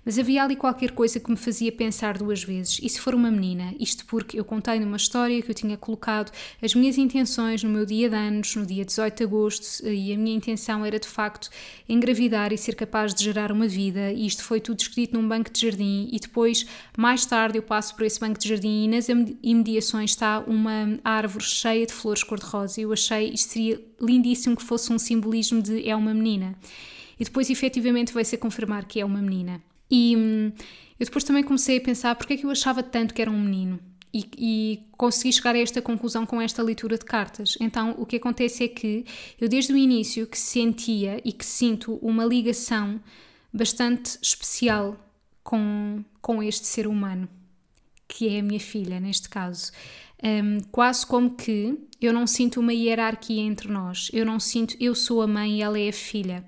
[0.06, 2.80] Mas havia ali qualquer coisa que me fazia pensar duas vezes.
[2.82, 3.74] E se for uma menina?
[3.80, 7.86] Isto porque eu contei numa história que eu tinha colocado as minhas intenções no meu
[7.86, 11.50] dia de anos, no dia 18 de agosto, e a minha intenção era de facto
[11.88, 14.12] engravidar e ser capaz de gerar uma vida.
[14.12, 16.10] E isto foi tudo escrito num banco de jardim.
[16.12, 16.66] E depois,
[16.98, 19.08] mais tarde, eu passo por esse banco de jardim e nas
[19.44, 22.80] imediações está uma árvore cheia de flores cor-de-rosa.
[22.82, 26.56] Eu achei isto seria lindíssimo que fosse um simbolismo de é uma menina.
[27.20, 29.62] E depois, efetivamente, vai-se a confirmar que é uma menina.
[29.92, 30.52] E hum,
[31.00, 33.40] eu depois também comecei a pensar porque é que eu achava tanto que era um
[33.40, 33.80] menino.
[34.12, 37.56] E, e, consegui chegar a esta conclusão com esta leitura de cartas.
[37.60, 39.06] Então, o que acontece é que
[39.40, 43.00] eu, desde o início, que sentia e que sinto uma ligação
[43.54, 44.98] bastante especial
[45.44, 47.30] com, com este ser humano,
[48.08, 49.72] que é a minha filha, neste caso.
[50.24, 54.10] Um, quase como que eu não sinto uma hierarquia entre nós.
[54.12, 56.44] Eu não sinto eu sou a mãe e ela é a filha.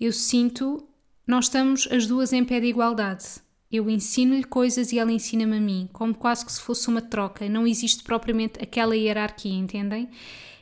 [0.00, 0.88] Eu sinto
[1.28, 3.24] nós estamos as duas em pé de igualdade.
[3.70, 7.46] Eu ensino-lhe coisas e ela ensina-me a mim, como quase que se fosse uma troca.
[7.50, 10.08] Não existe propriamente aquela hierarquia, entendem?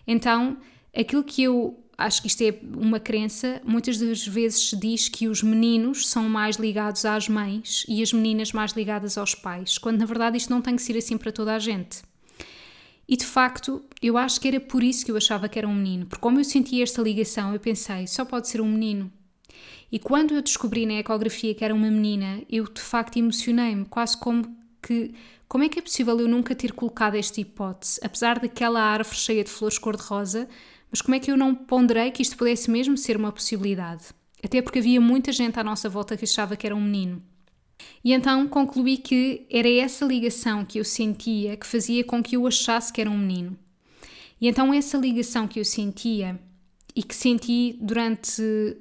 [0.05, 0.57] Então,
[0.92, 5.29] aquilo que eu acho que isto é uma crença, muitas das vezes se diz que
[5.29, 9.99] os meninos são mais ligados às mães e as meninas mais ligadas aos pais, quando
[9.99, 12.03] na verdade isto não tem que ser assim para toda a gente.
[13.09, 15.75] E de facto, eu acho que era por isso que eu achava que era um
[15.75, 19.12] menino, porque como eu sentia esta ligação, eu pensei, só pode ser um menino.
[19.90, 24.16] E quando eu descobri na ecografia que era uma menina, eu de facto emocionei-me, quase
[24.16, 25.14] como que
[25.49, 29.44] como é que é possível eu nunca ter colocado esta hipótese, apesar daquela árvore cheia
[29.44, 30.49] de flores cor-de-rosa,
[30.90, 34.07] mas como é que eu não ponderei que isto pudesse mesmo ser uma possibilidade?
[34.42, 37.22] Até porque havia muita gente à nossa volta que achava que era um menino.
[38.03, 42.46] E então concluí que era essa ligação que eu sentia que fazia com que eu
[42.46, 43.57] achasse que era um menino.
[44.40, 46.38] E então essa ligação que eu sentia
[46.94, 48.77] e que senti durante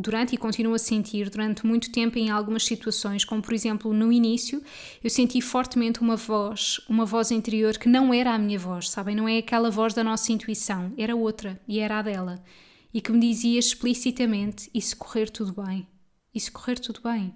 [0.00, 4.12] durante e continuo a sentir durante muito tempo em algumas situações, como por exemplo no
[4.12, 4.62] início,
[5.02, 9.14] eu senti fortemente uma voz, uma voz interior que não era a minha voz, sabem?
[9.14, 12.42] Não é aquela voz da nossa intuição, era outra e era a dela,
[12.92, 15.86] e que me dizia explicitamente: se correr tudo bem?
[16.36, 17.34] Se correr tudo bem?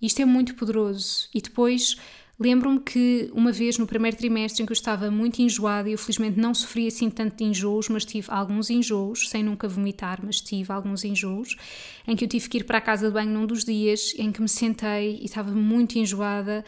[0.00, 1.28] Isto é muito poderoso.
[1.34, 1.96] E depois
[2.40, 5.98] Lembro-me que uma vez no primeiro trimestre em que eu estava muito enjoada, e eu
[5.98, 10.40] felizmente não sofri assim tanto de enjoos, mas tive alguns enjoos, sem nunca vomitar, mas
[10.40, 11.56] tive alguns enjoos,
[12.06, 14.30] em que eu tive que ir para a casa de banho num dos dias em
[14.30, 16.64] que me sentei e estava muito enjoada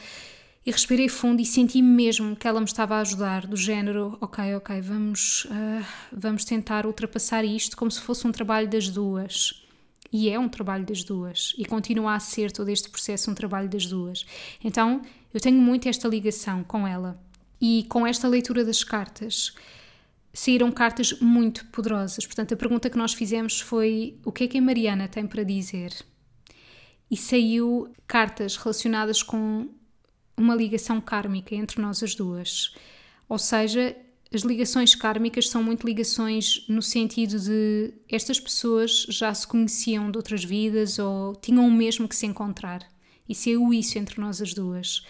[0.66, 4.56] e respirei fundo e senti mesmo que ela me estava a ajudar, do género, ok,
[4.56, 9.64] ok, vamos, uh, vamos tentar ultrapassar isto como se fosse um trabalho das duas.
[10.12, 13.68] E é um trabalho das duas, e continua a ser todo este processo um trabalho
[13.68, 14.26] das duas.
[14.62, 15.02] Então,
[15.32, 17.20] eu tenho muito esta ligação com ela.
[17.60, 19.54] E com esta leitura das cartas,
[20.32, 22.24] saíram cartas muito poderosas.
[22.24, 25.42] Portanto, a pergunta que nós fizemos foi: o que é que a Mariana tem para
[25.42, 25.94] dizer?
[27.10, 29.68] E saiu cartas relacionadas com
[30.36, 32.74] uma ligação kármica entre nós as duas.
[33.28, 33.94] Ou seja,
[34.32, 40.16] as ligações kármicas são muito ligações no sentido de estas pessoas já se conheciam de
[40.16, 42.88] outras vidas ou tinham o mesmo que se encontrar.
[43.30, 45.06] E saiu isso entre nós as duas.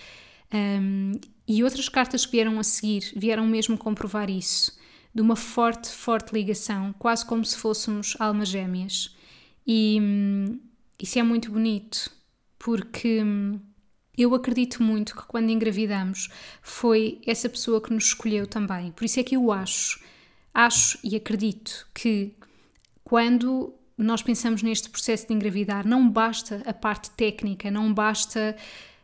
[0.53, 1.13] Um,
[1.49, 4.79] e outras cartas que vieram a seguir vieram mesmo comprovar isso,
[5.15, 9.17] de uma forte, forte ligação, quase como se fôssemos almas gêmeas.
[9.67, 10.61] E hum,
[11.01, 12.11] isso é muito bonito,
[12.59, 13.59] porque hum,
[14.19, 16.29] eu acredito muito que quando engravidamos
[16.61, 18.93] foi essa pessoa que nos escolheu também.
[18.93, 19.99] Por isso é que eu acho,
[20.53, 22.35] acho e acredito que
[23.03, 28.57] quando nós pensamos neste processo de engravidar, não basta a parte técnica, não basta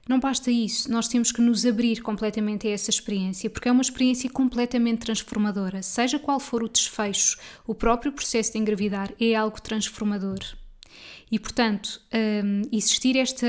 [0.08, 3.82] não basta isso, nós temos que nos abrir completamente a essa experiência, porque é uma
[3.82, 5.82] experiência completamente transformadora.
[5.82, 10.38] Seja qual for o desfecho, o próprio processo de engravidar é algo transformador.
[11.30, 13.46] E, portanto, um, existir esta,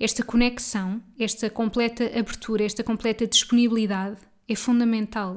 [0.00, 4.16] esta conexão, esta completa abertura, esta completa disponibilidade
[4.48, 5.36] é fundamental.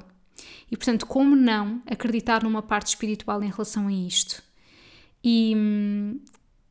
[0.72, 4.42] E, portanto, como não acreditar numa parte espiritual em relação a isto?
[5.24, 6.20] E, hum,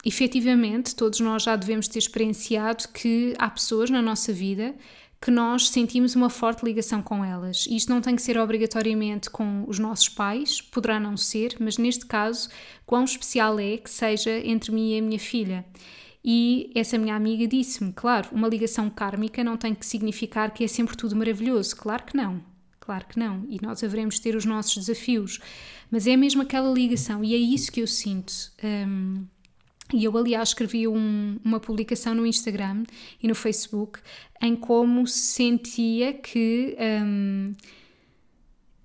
[0.04, 4.74] efetivamente, todos nós já devemos ter experienciado que há pessoas na nossa vida
[5.20, 7.66] que nós sentimos uma forte ligação com elas.
[7.70, 12.06] Isto não tem que ser obrigatoriamente com os nossos pais, poderá não ser, mas neste
[12.06, 12.48] caso,
[12.86, 15.66] quão especial é que seja entre mim e a minha filha.
[16.24, 20.68] E essa minha amiga disse-me: claro, uma ligação kármica não tem que significar que é
[20.68, 21.76] sempre tudo maravilhoso.
[21.76, 22.42] Claro que não.
[22.78, 23.44] Claro que não.
[23.48, 25.38] E nós haveremos ter os nossos desafios.
[25.90, 28.32] Mas é mesmo aquela ligação, e é isso que eu sinto.
[28.62, 29.24] Um,
[29.92, 32.84] e eu, aliás, escrevi um, uma publicação no Instagram
[33.20, 33.98] e no Facebook
[34.40, 37.54] em como sentia que um,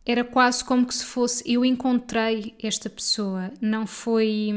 [0.06, 4.50] era quase como que se fosse eu encontrei esta pessoa, não foi,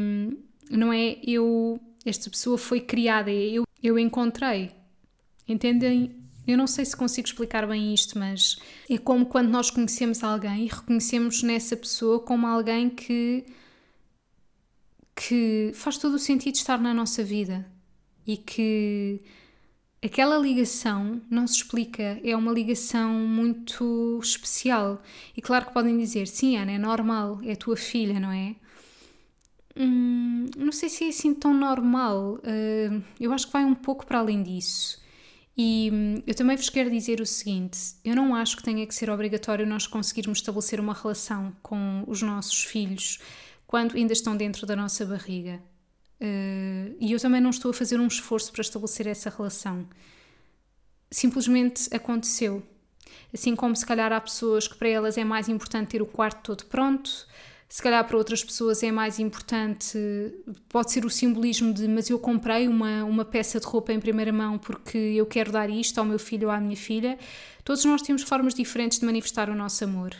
[0.71, 4.71] não é eu, esta pessoa foi criada, é eu, eu encontrei.
[5.47, 6.15] Entendem?
[6.49, 8.57] Eu não sei se consigo explicar bem isto, mas
[8.89, 13.45] é como quando nós conhecemos alguém e reconhecemos nessa pessoa como alguém que
[15.15, 17.67] que faz todo o sentido estar na nossa vida
[18.27, 19.21] e que
[20.03, 25.03] aquela ligação não se explica, é uma ligação muito especial.
[25.37, 28.55] E claro que podem dizer, sim, Ana, é normal, é tua filha, não é?
[29.77, 32.37] Hum, não sei se é assim tão normal.
[32.37, 34.99] Uh, eu acho que vai um pouco para além disso.
[35.61, 38.95] E hum, eu também vos quero dizer o seguinte: eu não acho que tenha que
[38.95, 43.19] ser obrigatório nós conseguirmos estabelecer uma relação com os nossos filhos
[43.67, 45.61] quando ainda estão dentro da nossa barriga.
[46.21, 49.87] Uh, e eu também não estou a fazer um esforço para estabelecer essa relação.
[51.11, 52.63] Simplesmente aconteceu.
[53.35, 56.43] Assim como se calhar há pessoas que para elas é mais importante ter o quarto
[56.43, 57.27] todo pronto,
[57.69, 59.99] se calhar para outras pessoas é mais importante,
[60.71, 64.33] pode ser o simbolismo de mas eu comprei uma, uma peça de roupa em primeira
[64.33, 67.19] mão porque eu quero dar isto ao meu filho ou à minha filha.
[67.63, 70.15] Todos nós temos formas diferentes de manifestar o nosso amor.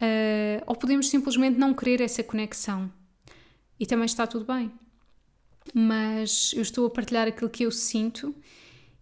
[0.00, 2.90] Uh, ou podemos simplesmente não querer essa conexão.
[3.78, 4.72] E também está tudo bem.
[5.72, 8.34] Mas eu estou a partilhar aquilo que eu sinto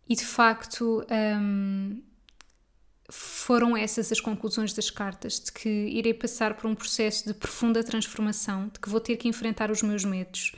[0.08, 1.04] e de facto
[1.40, 2.02] um,
[3.12, 7.84] foram essas as conclusões das cartas: de que irei passar por um processo de profunda
[7.84, 10.52] transformação, de que vou ter que enfrentar os meus medos.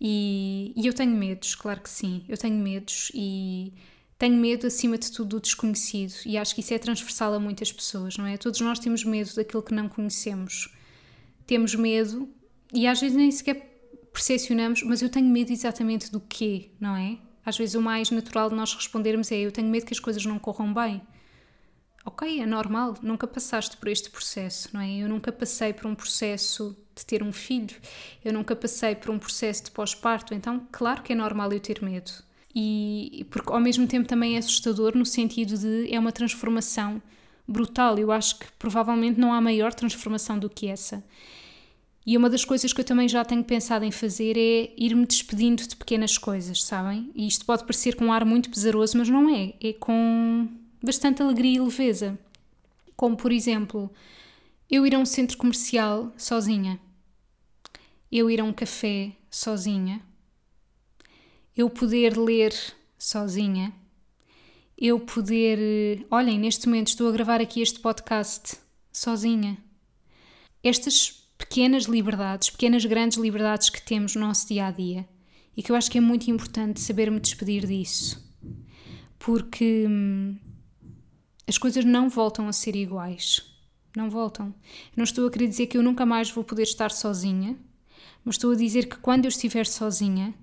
[0.00, 3.72] E, e eu tenho medos, claro que sim, eu tenho medos e
[4.16, 7.72] tenho medo, acima de tudo, do desconhecido e acho que isso é transversal a muitas
[7.72, 8.36] pessoas, não é?
[8.36, 10.72] Todos nós temos medo daquilo que não conhecemos.
[11.46, 12.28] Temos medo
[12.72, 13.54] e às vezes nem sequer
[14.12, 17.18] percepcionamos, mas eu tenho medo exatamente do quê, não é?
[17.44, 20.24] Às vezes o mais natural de nós respondermos é: Eu tenho medo que as coisas
[20.24, 21.00] não corram bem.
[22.04, 24.98] Ok, é normal, nunca passaste por este processo, não é?
[24.98, 27.76] Eu nunca passei por um processo de ter um filho,
[28.24, 31.82] eu nunca passei por um processo de pós-parto, então, claro que é normal eu ter
[31.82, 32.10] medo
[32.54, 37.00] e porque ao mesmo tempo também é assustador no sentido de é uma transformação
[37.46, 37.98] brutal.
[37.98, 41.04] Eu acho que provavelmente não há maior transformação do que essa.
[42.04, 45.66] E uma das coisas que eu também já tenho pensado em fazer é ir-me despedindo
[45.66, 47.10] de pequenas coisas, sabem?
[47.14, 49.52] E isto pode parecer com um ar muito pesaroso, mas não é.
[49.62, 50.48] É com
[50.82, 52.18] bastante alegria e leveza.
[52.96, 53.90] Como, por exemplo,
[54.70, 56.80] eu ir a um centro comercial sozinha.
[58.10, 60.02] Eu ir a um café sozinha
[61.58, 62.54] eu poder ler
[62.96, 63.74] sozinha,
[64.78, 66.06] eu poder.
[66.08, 68.56] Olhem, neste momento estou a gravar aqui este podcast
[68.92, 69.58] sozinha.
[70.62, 75.08] Estas pequenas liberdades, pequenas grandes liberdades que temos no nosso dia a dia
[75.56, 78.24] e que eu acho que é muito importante saber-me despedir disso,
[79.18, 80.38] porque hum,
[81.48, 83.42] as coisas não voltam a ser iguais.
[83.96, 84.54] Não voltam.
[84.94, 87.56] Não estou a querer dizer que eu nunca mais vou poder estar sozinha,
[88.24, 90.34] mas estou a dizer que quando eu estiver sozinha,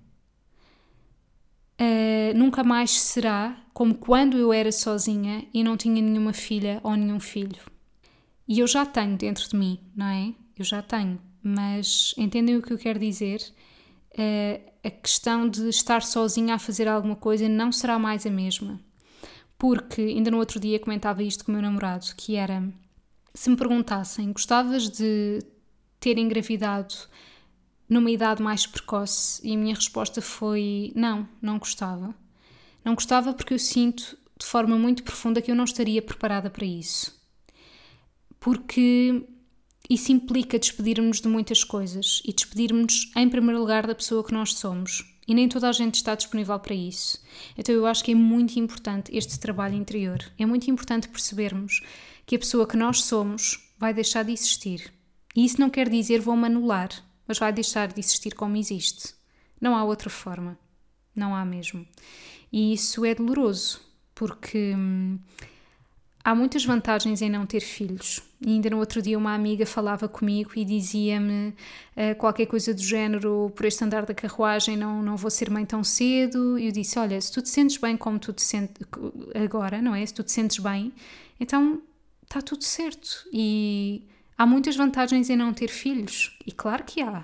[1.79, 6.95] uh, nunca mais será como quando eu era sozinha e não tinha nenhuma filha ou
[6.95, 7.61] nenhum filho.
[8.47, 10.33] E eu já tenho dentro de mim, não é?
[10.57, 11.19] Eu já tenho.
[11.41, 13.41] Mas entendem o que eu quero dizer?
[14.11, 18.79] Uh, a questão de estar sozinha a fazer alguma coisa não será mais a mesma.
[19.57, 22.71] Porque ainda no outro dia comentava isto com o meu namorado, que era
[23.35, 25.43] se me perguntassem, gostavas de
[25.99, 26.95] ter engravidado
[27.87, 29.45] numa idade mais precoce?
[29.45, 32.15] E a minha resposta foi não, não gostava.
[32.83, 36.65] Não gostava porque eu sinto de forma muito profunda que eu não estaria preparada para
[36.65, 37.13] isso.
[38.39, 39.23] Porque
[39.89, 44.53] isso implica despedirmos de muitas coisas e despedirmos, em primeiro lugar, da pessoa que nós
[44.53, 45.03] somos.
[45.27, 47.21] E nem toda a gente está disponível para isso.
[47.57, 50.19] Então eu acho que é muito importante este trabalho interior.
[50.37, 51.81] É muito importante percebermos
[52.25, 54.93] que a pessoa que nós somos vai deixar de existir.
[55.35, 56.89] E isso não quer dizer vou-me anular,
[57.27, 59.13] mas vai deixar de existir como existe.
[59.59, 60.57] Não há outra forma.
[61.15, 61.87] Não há mesmo.
[62.51, 63.81] E isso é doloroso,
[64.13, 65.19] porque hum,
[66.25, 68.19] há muitas vantagens em não ter filhos.
[68.41, 72.81] E ainda no outro dia uma amiga falava comigo e dizia-me uh, qualquer coisa do
[72.81, 76.57] género, por este andar da carruagem não, não vou ser mãe tão cedo.
[76.57, 78.75] E eu disse, olha, se tu te sentes bem como tu te sentes
[79.35, 80.03] agora, não é?
[80.03, 80.91] Se tu te sentes bem,
[81.39, 81.79] então
[82.23, 83.29] está tudo certo.
[83.31, 84.03] E
[84.35, 86.35] há muitas vantagens em não ter filhos.
[86.45, 87.23] E claro que há.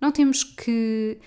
[0.00, 1.18] Não temos que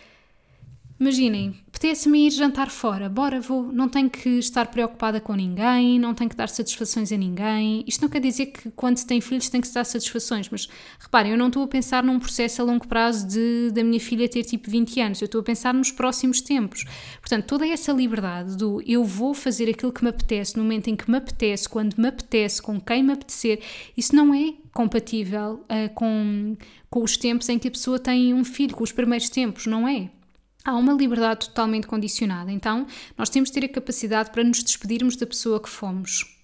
[1.02, 6.14] Imaginem, apetece-me ir jantar fora, bora, vou, não tenho que estar preocupada com ninguém, não
[6.14, 7.84] tenho que dar satisfações a ninguém.
[7.88, 10.70] Isto não quer dizer que quando se tem filhos tem que se dar satisfações, mas
[11.00, 14.30] reparem, eu não estou a pensar num processo a longo prazo de da minha filha
[14.30, 16.86] ter tipo 20 anos, eu estou a pensar nos próximos tempos.
[17.20, 20.96] Portanto, toda essa liberdade do eu vou fazer aquilo que me apetece no momento em
[20.96, 23.60] que me apetece, quando me apetece, com quem me apetecer,
[23.98, 26.56] isso não é compatível uh, com,
[26.92, 29.88] com os tempos em que a pessoa tem um filho, com os primeiros tempos, não
[29.88, 30.12] é?
[30.64, 32.52] Há uma liberdade totalmente condicionada.
[32.52, 32.86] Então,
[33.18, 36.42] nós temos de ter a capacidade para nos despedirmos da pessoa que fomos.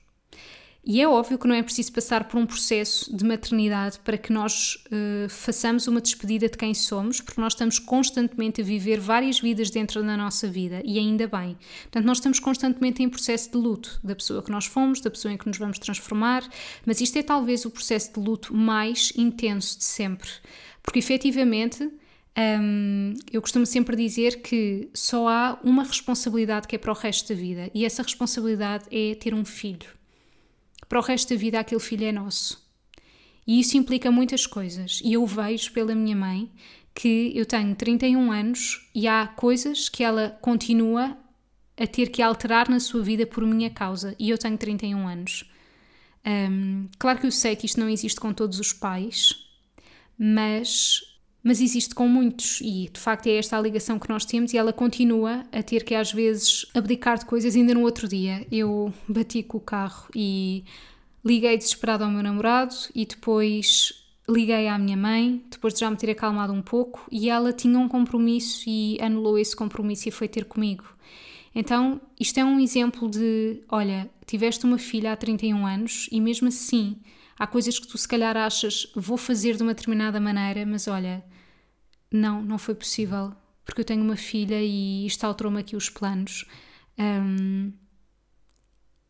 [0.90, 4.32] E é óbvio que não é preciso passar por um processo de maternidade para que
[4.32, 9.38] nós uh, façamos uma despedida de quem somos, porque nós estamos constantemente a viver várias
[9.38, 11.58] vidas dentro da nossa vida, e ainda bem.
[11.82, 15.34] Portanto, nós estamos constantemente em processo de luto da pessoa que nós fomos, da pessoa
[15.34, 16.48] em que nos vamos transformar,
[16.86, 20.30] mas isto é talvez o processo de luto mais intenso de sempre,
[20.82, 21.92] porque efetivamente
[22.38, 27.34] um, eu costumo sempre dizer que só há uma responsabilidade que é para o resto
[27.34, 29.90] da vida, e essa responsabilidade é ter um filho.
[30.88, 32.66] Para o resto da vida, aquele filho é nosso.
[33.46, 35.02] E isso implica muitas coisas.
[35.04, 36.52] E eu vejo pela minha mãe
[36.94, 41.18] que eu tenho 31 anos e há coisas que ela continua
[41.78, 44.16] a ter que alterar na sua vida por minha causa.
[44.20, 45.50] E eu tenho 31 anos.
[46.26, 49.48] Um, claro que eu sei que isto não existe com todos os pais,
[50.18, 51.17] mas
[51.48, 54.58] mas existe com muitos e de facto é esta a ligação que nós temos e
[54.58, 57.56] ela continua a ter que às vezes abdicar de coisas.
[57.56, 60.66] Ainda no outro dia eu bati com o carro e
[61.24, 63.94] liguei desesperado ao meu namorado e depois
[64.28, 67.80] liguei à minha mãe, depois de já me ter acalmado um pouco, e ela tinha
[67.80, 70.84] um compromisso e anulou esse compromisso e foi ter comigo.
[71.56, 76.50] Então, isto é um exemplo de, olha, tiveste uma filha há 31 anos e mesmo
[76.50, 76.98] assim
[77.40, 81.24] Há coisas que tu se calhar achas vou fazer de uma determinada maneira, mas olha,
[82.12, 83.34] não, não foi possível,
[83.66, 86.46] porque eu tenho uma filha e isto alterou-me aqui os planos.
[86.98, 87.72] Um,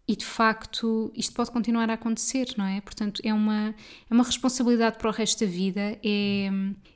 [0.08, 2.80] e de facto isto pode continuar a acontecer, não é?
[2.80, 3.76] Portanto, é uma,
[4.10, 6.00] é uma responsabilidade para o resto da vida.
[6.04, 6.50] É,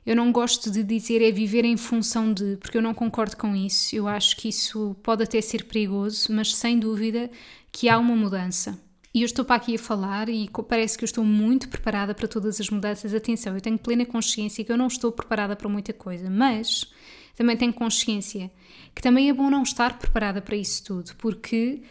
[0.06, 3.54] eu não gosto de dizer é viver em função de, porque eu não concordo com
[3.54, 3.94] isso.
[3.94, 7.30] Eu acho que isso pode até ser perigoso, mas sem dúvida
[7.70, 8.80] que há uma mudança.
[9.14, 12.26] E eu estou para aqui a falar e parece que eu estou muito preparada para
[12.26, 13.12] todas as mudanças.
[13.12, 16.90] Atenção, eu tenho plena consciência que eu não estou preparada para muita coisa, mas
[17.36, 18.50] também tenho consciência
[18.94, 21.82] que também é bom não estar preparada para isso tudo, porque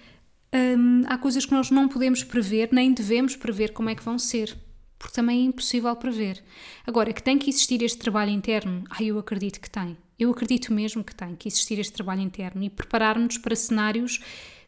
[0.54, 4.18] hum, há coisas que nós não podemos prever, nem devemos prever como é que vão
[4.18, 4.58] ser,
[4.98, 6.44] porque também é impossível prever.
[6.88, 9.96] Agora, que tem que existir este trabalho interno, ah, eu acredito que tem.
[10.18, 14.20] Eu acredito mesmo que tem que existir este trabalho interno e preparar-nos para cenários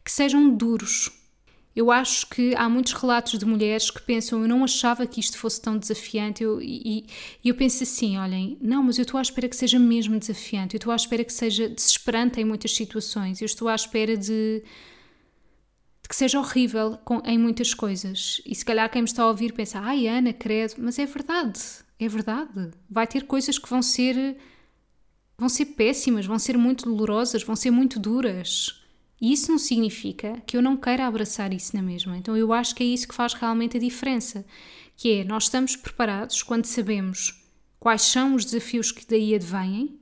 [0.04, 1.10] que sejam duros,
[1.74, 5.36] eu acho que há muitos relatos de mulheres que pensam, eu não achava que isto
[5.36, 7.06] fosse tão desafiante, eu, e,
[7.42, 10.74] e eu penso assim, olhem, não, mas eu estou à espera que seja mesmo desafiante,
[10.74, 14.62] eu estou à espera que seja desesperante em muitas situações, eu estou à espera de,
[14.62, 18.40] de que seja horrível com, em muitas coisas.
[18.46, 21.60] E se calhar quem me está a ouvir pensa, ai Ana, credo, mas é verdade,
[21.98, 22.70] é verdade.
[22.88, 24.36] Vai ter coisas que vão ser,
[25.36, 28.83] vão ser péssimas, vão ser muito dolorosas, vão ser muito duras.
[29.32, 32.16] Isso não significa que eu não queira abraçar isso na mesma.
[32.16, 34.44] Então eu acho que é isso que faz realmente a diferença,
[34.96, 37.42] que é nós estamos preparados quando sabemos
[37.80, 39.98] quais são os desafios que daí advêm,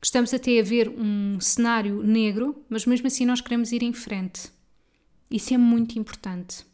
[0.00, 3.92] que estamos até a ver um cenário negro, mas mesmo assim nós queremos ir em
[3.92, 4.50] frente.
[5.30, 6.64] Isso é muito importante.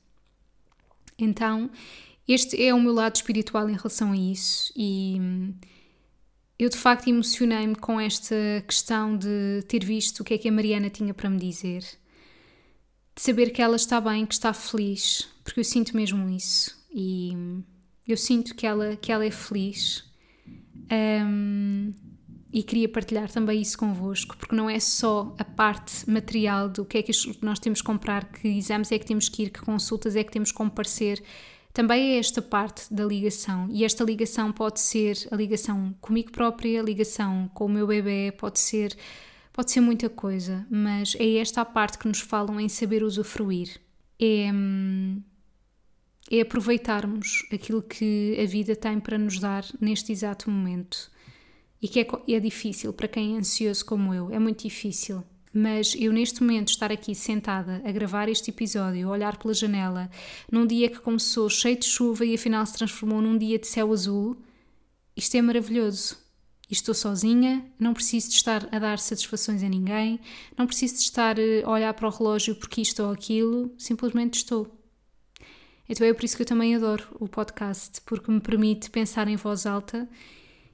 [1.19, 1.71] Então,
[2.27, 5.21] Este é o meu lado espiritual em relação a isso e
[6.63, 8.37] eu de facto emocionei-me com esta
[8.67, 13.21] questão de ter visto o que é que a Mariana tinha para me dizer, de
[13.21, 17.33] saber que ela está bem, que está feliz, porque eu sinto mesmo isso e
[18.07, 20.05] eu sinto que ela, que ela é feliz.
[20.91, 21.93] Um,
[22.53, 26.99] e queria partilhar também isso convosco, porque não é só a parte material do que
[26.99, 30.15] é que nós temos que comprar, que exames é que temos que ir, que consultas
[30.17, 31.23] é que temos que comparecer,
[31.73, 33.69] também é esta parte da ligação.
[33.71, 38.33] E esta ligação pode ser a ligação comigo própria, a ligação com o meu bebê,
[38.33, 38.97] pode ser,
[39.53, 43.81] pode ser muita coisa, mas é esta a parte que nos falam em saber usufruir.
[44.21, 44.51] É,
[46.31, 51.11] é aproveitarmos aquilo que a vida tem para nos dar neste exato momento.
[51.81, 55.95] E que é, é difícil para quem é ansioso como eu, é muito difícil mas
[55.99, 60.11] eu neste momento estar aqui sentada a gravar este episódio, a olhar pela janela,
[60.51, 63.93] num dia que começou cheio de chuva e afinal se transformou num dia de céu
[63.93, 64.37] azul,
[65.17, 66.17] isto é maravilhoso.
[66.71, 70.19] Estou sozinha, não preciso de estar a dar satisfações a ninguém,
[70.57, 74.39] não preciso de estar eh, a olhar para o relógio porque isto ou aquilo, simplesmente
[74.39, 74.67] estou.
[75.87, 79.37] Então é por isso que eu também adoro o podcast, porque me permite pensar em
[79.37, 80.09] voz alta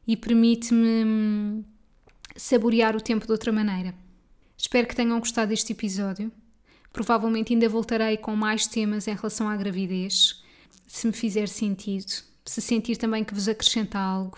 [0.07, 1.65] e permite-me hum,
[2.37, 3.93] saborear o tempo de outra maneira.
[4.59, 6.33] Espero que tenham gostado deste episódio.
[6.93, 10.43] Provavelmente ainda voltarei com mais temas em relação à gravidez,
[10.87, 12.11] se me fizer sentido,
[12.45, 14.37] se sentir também que vos acrescenta algo.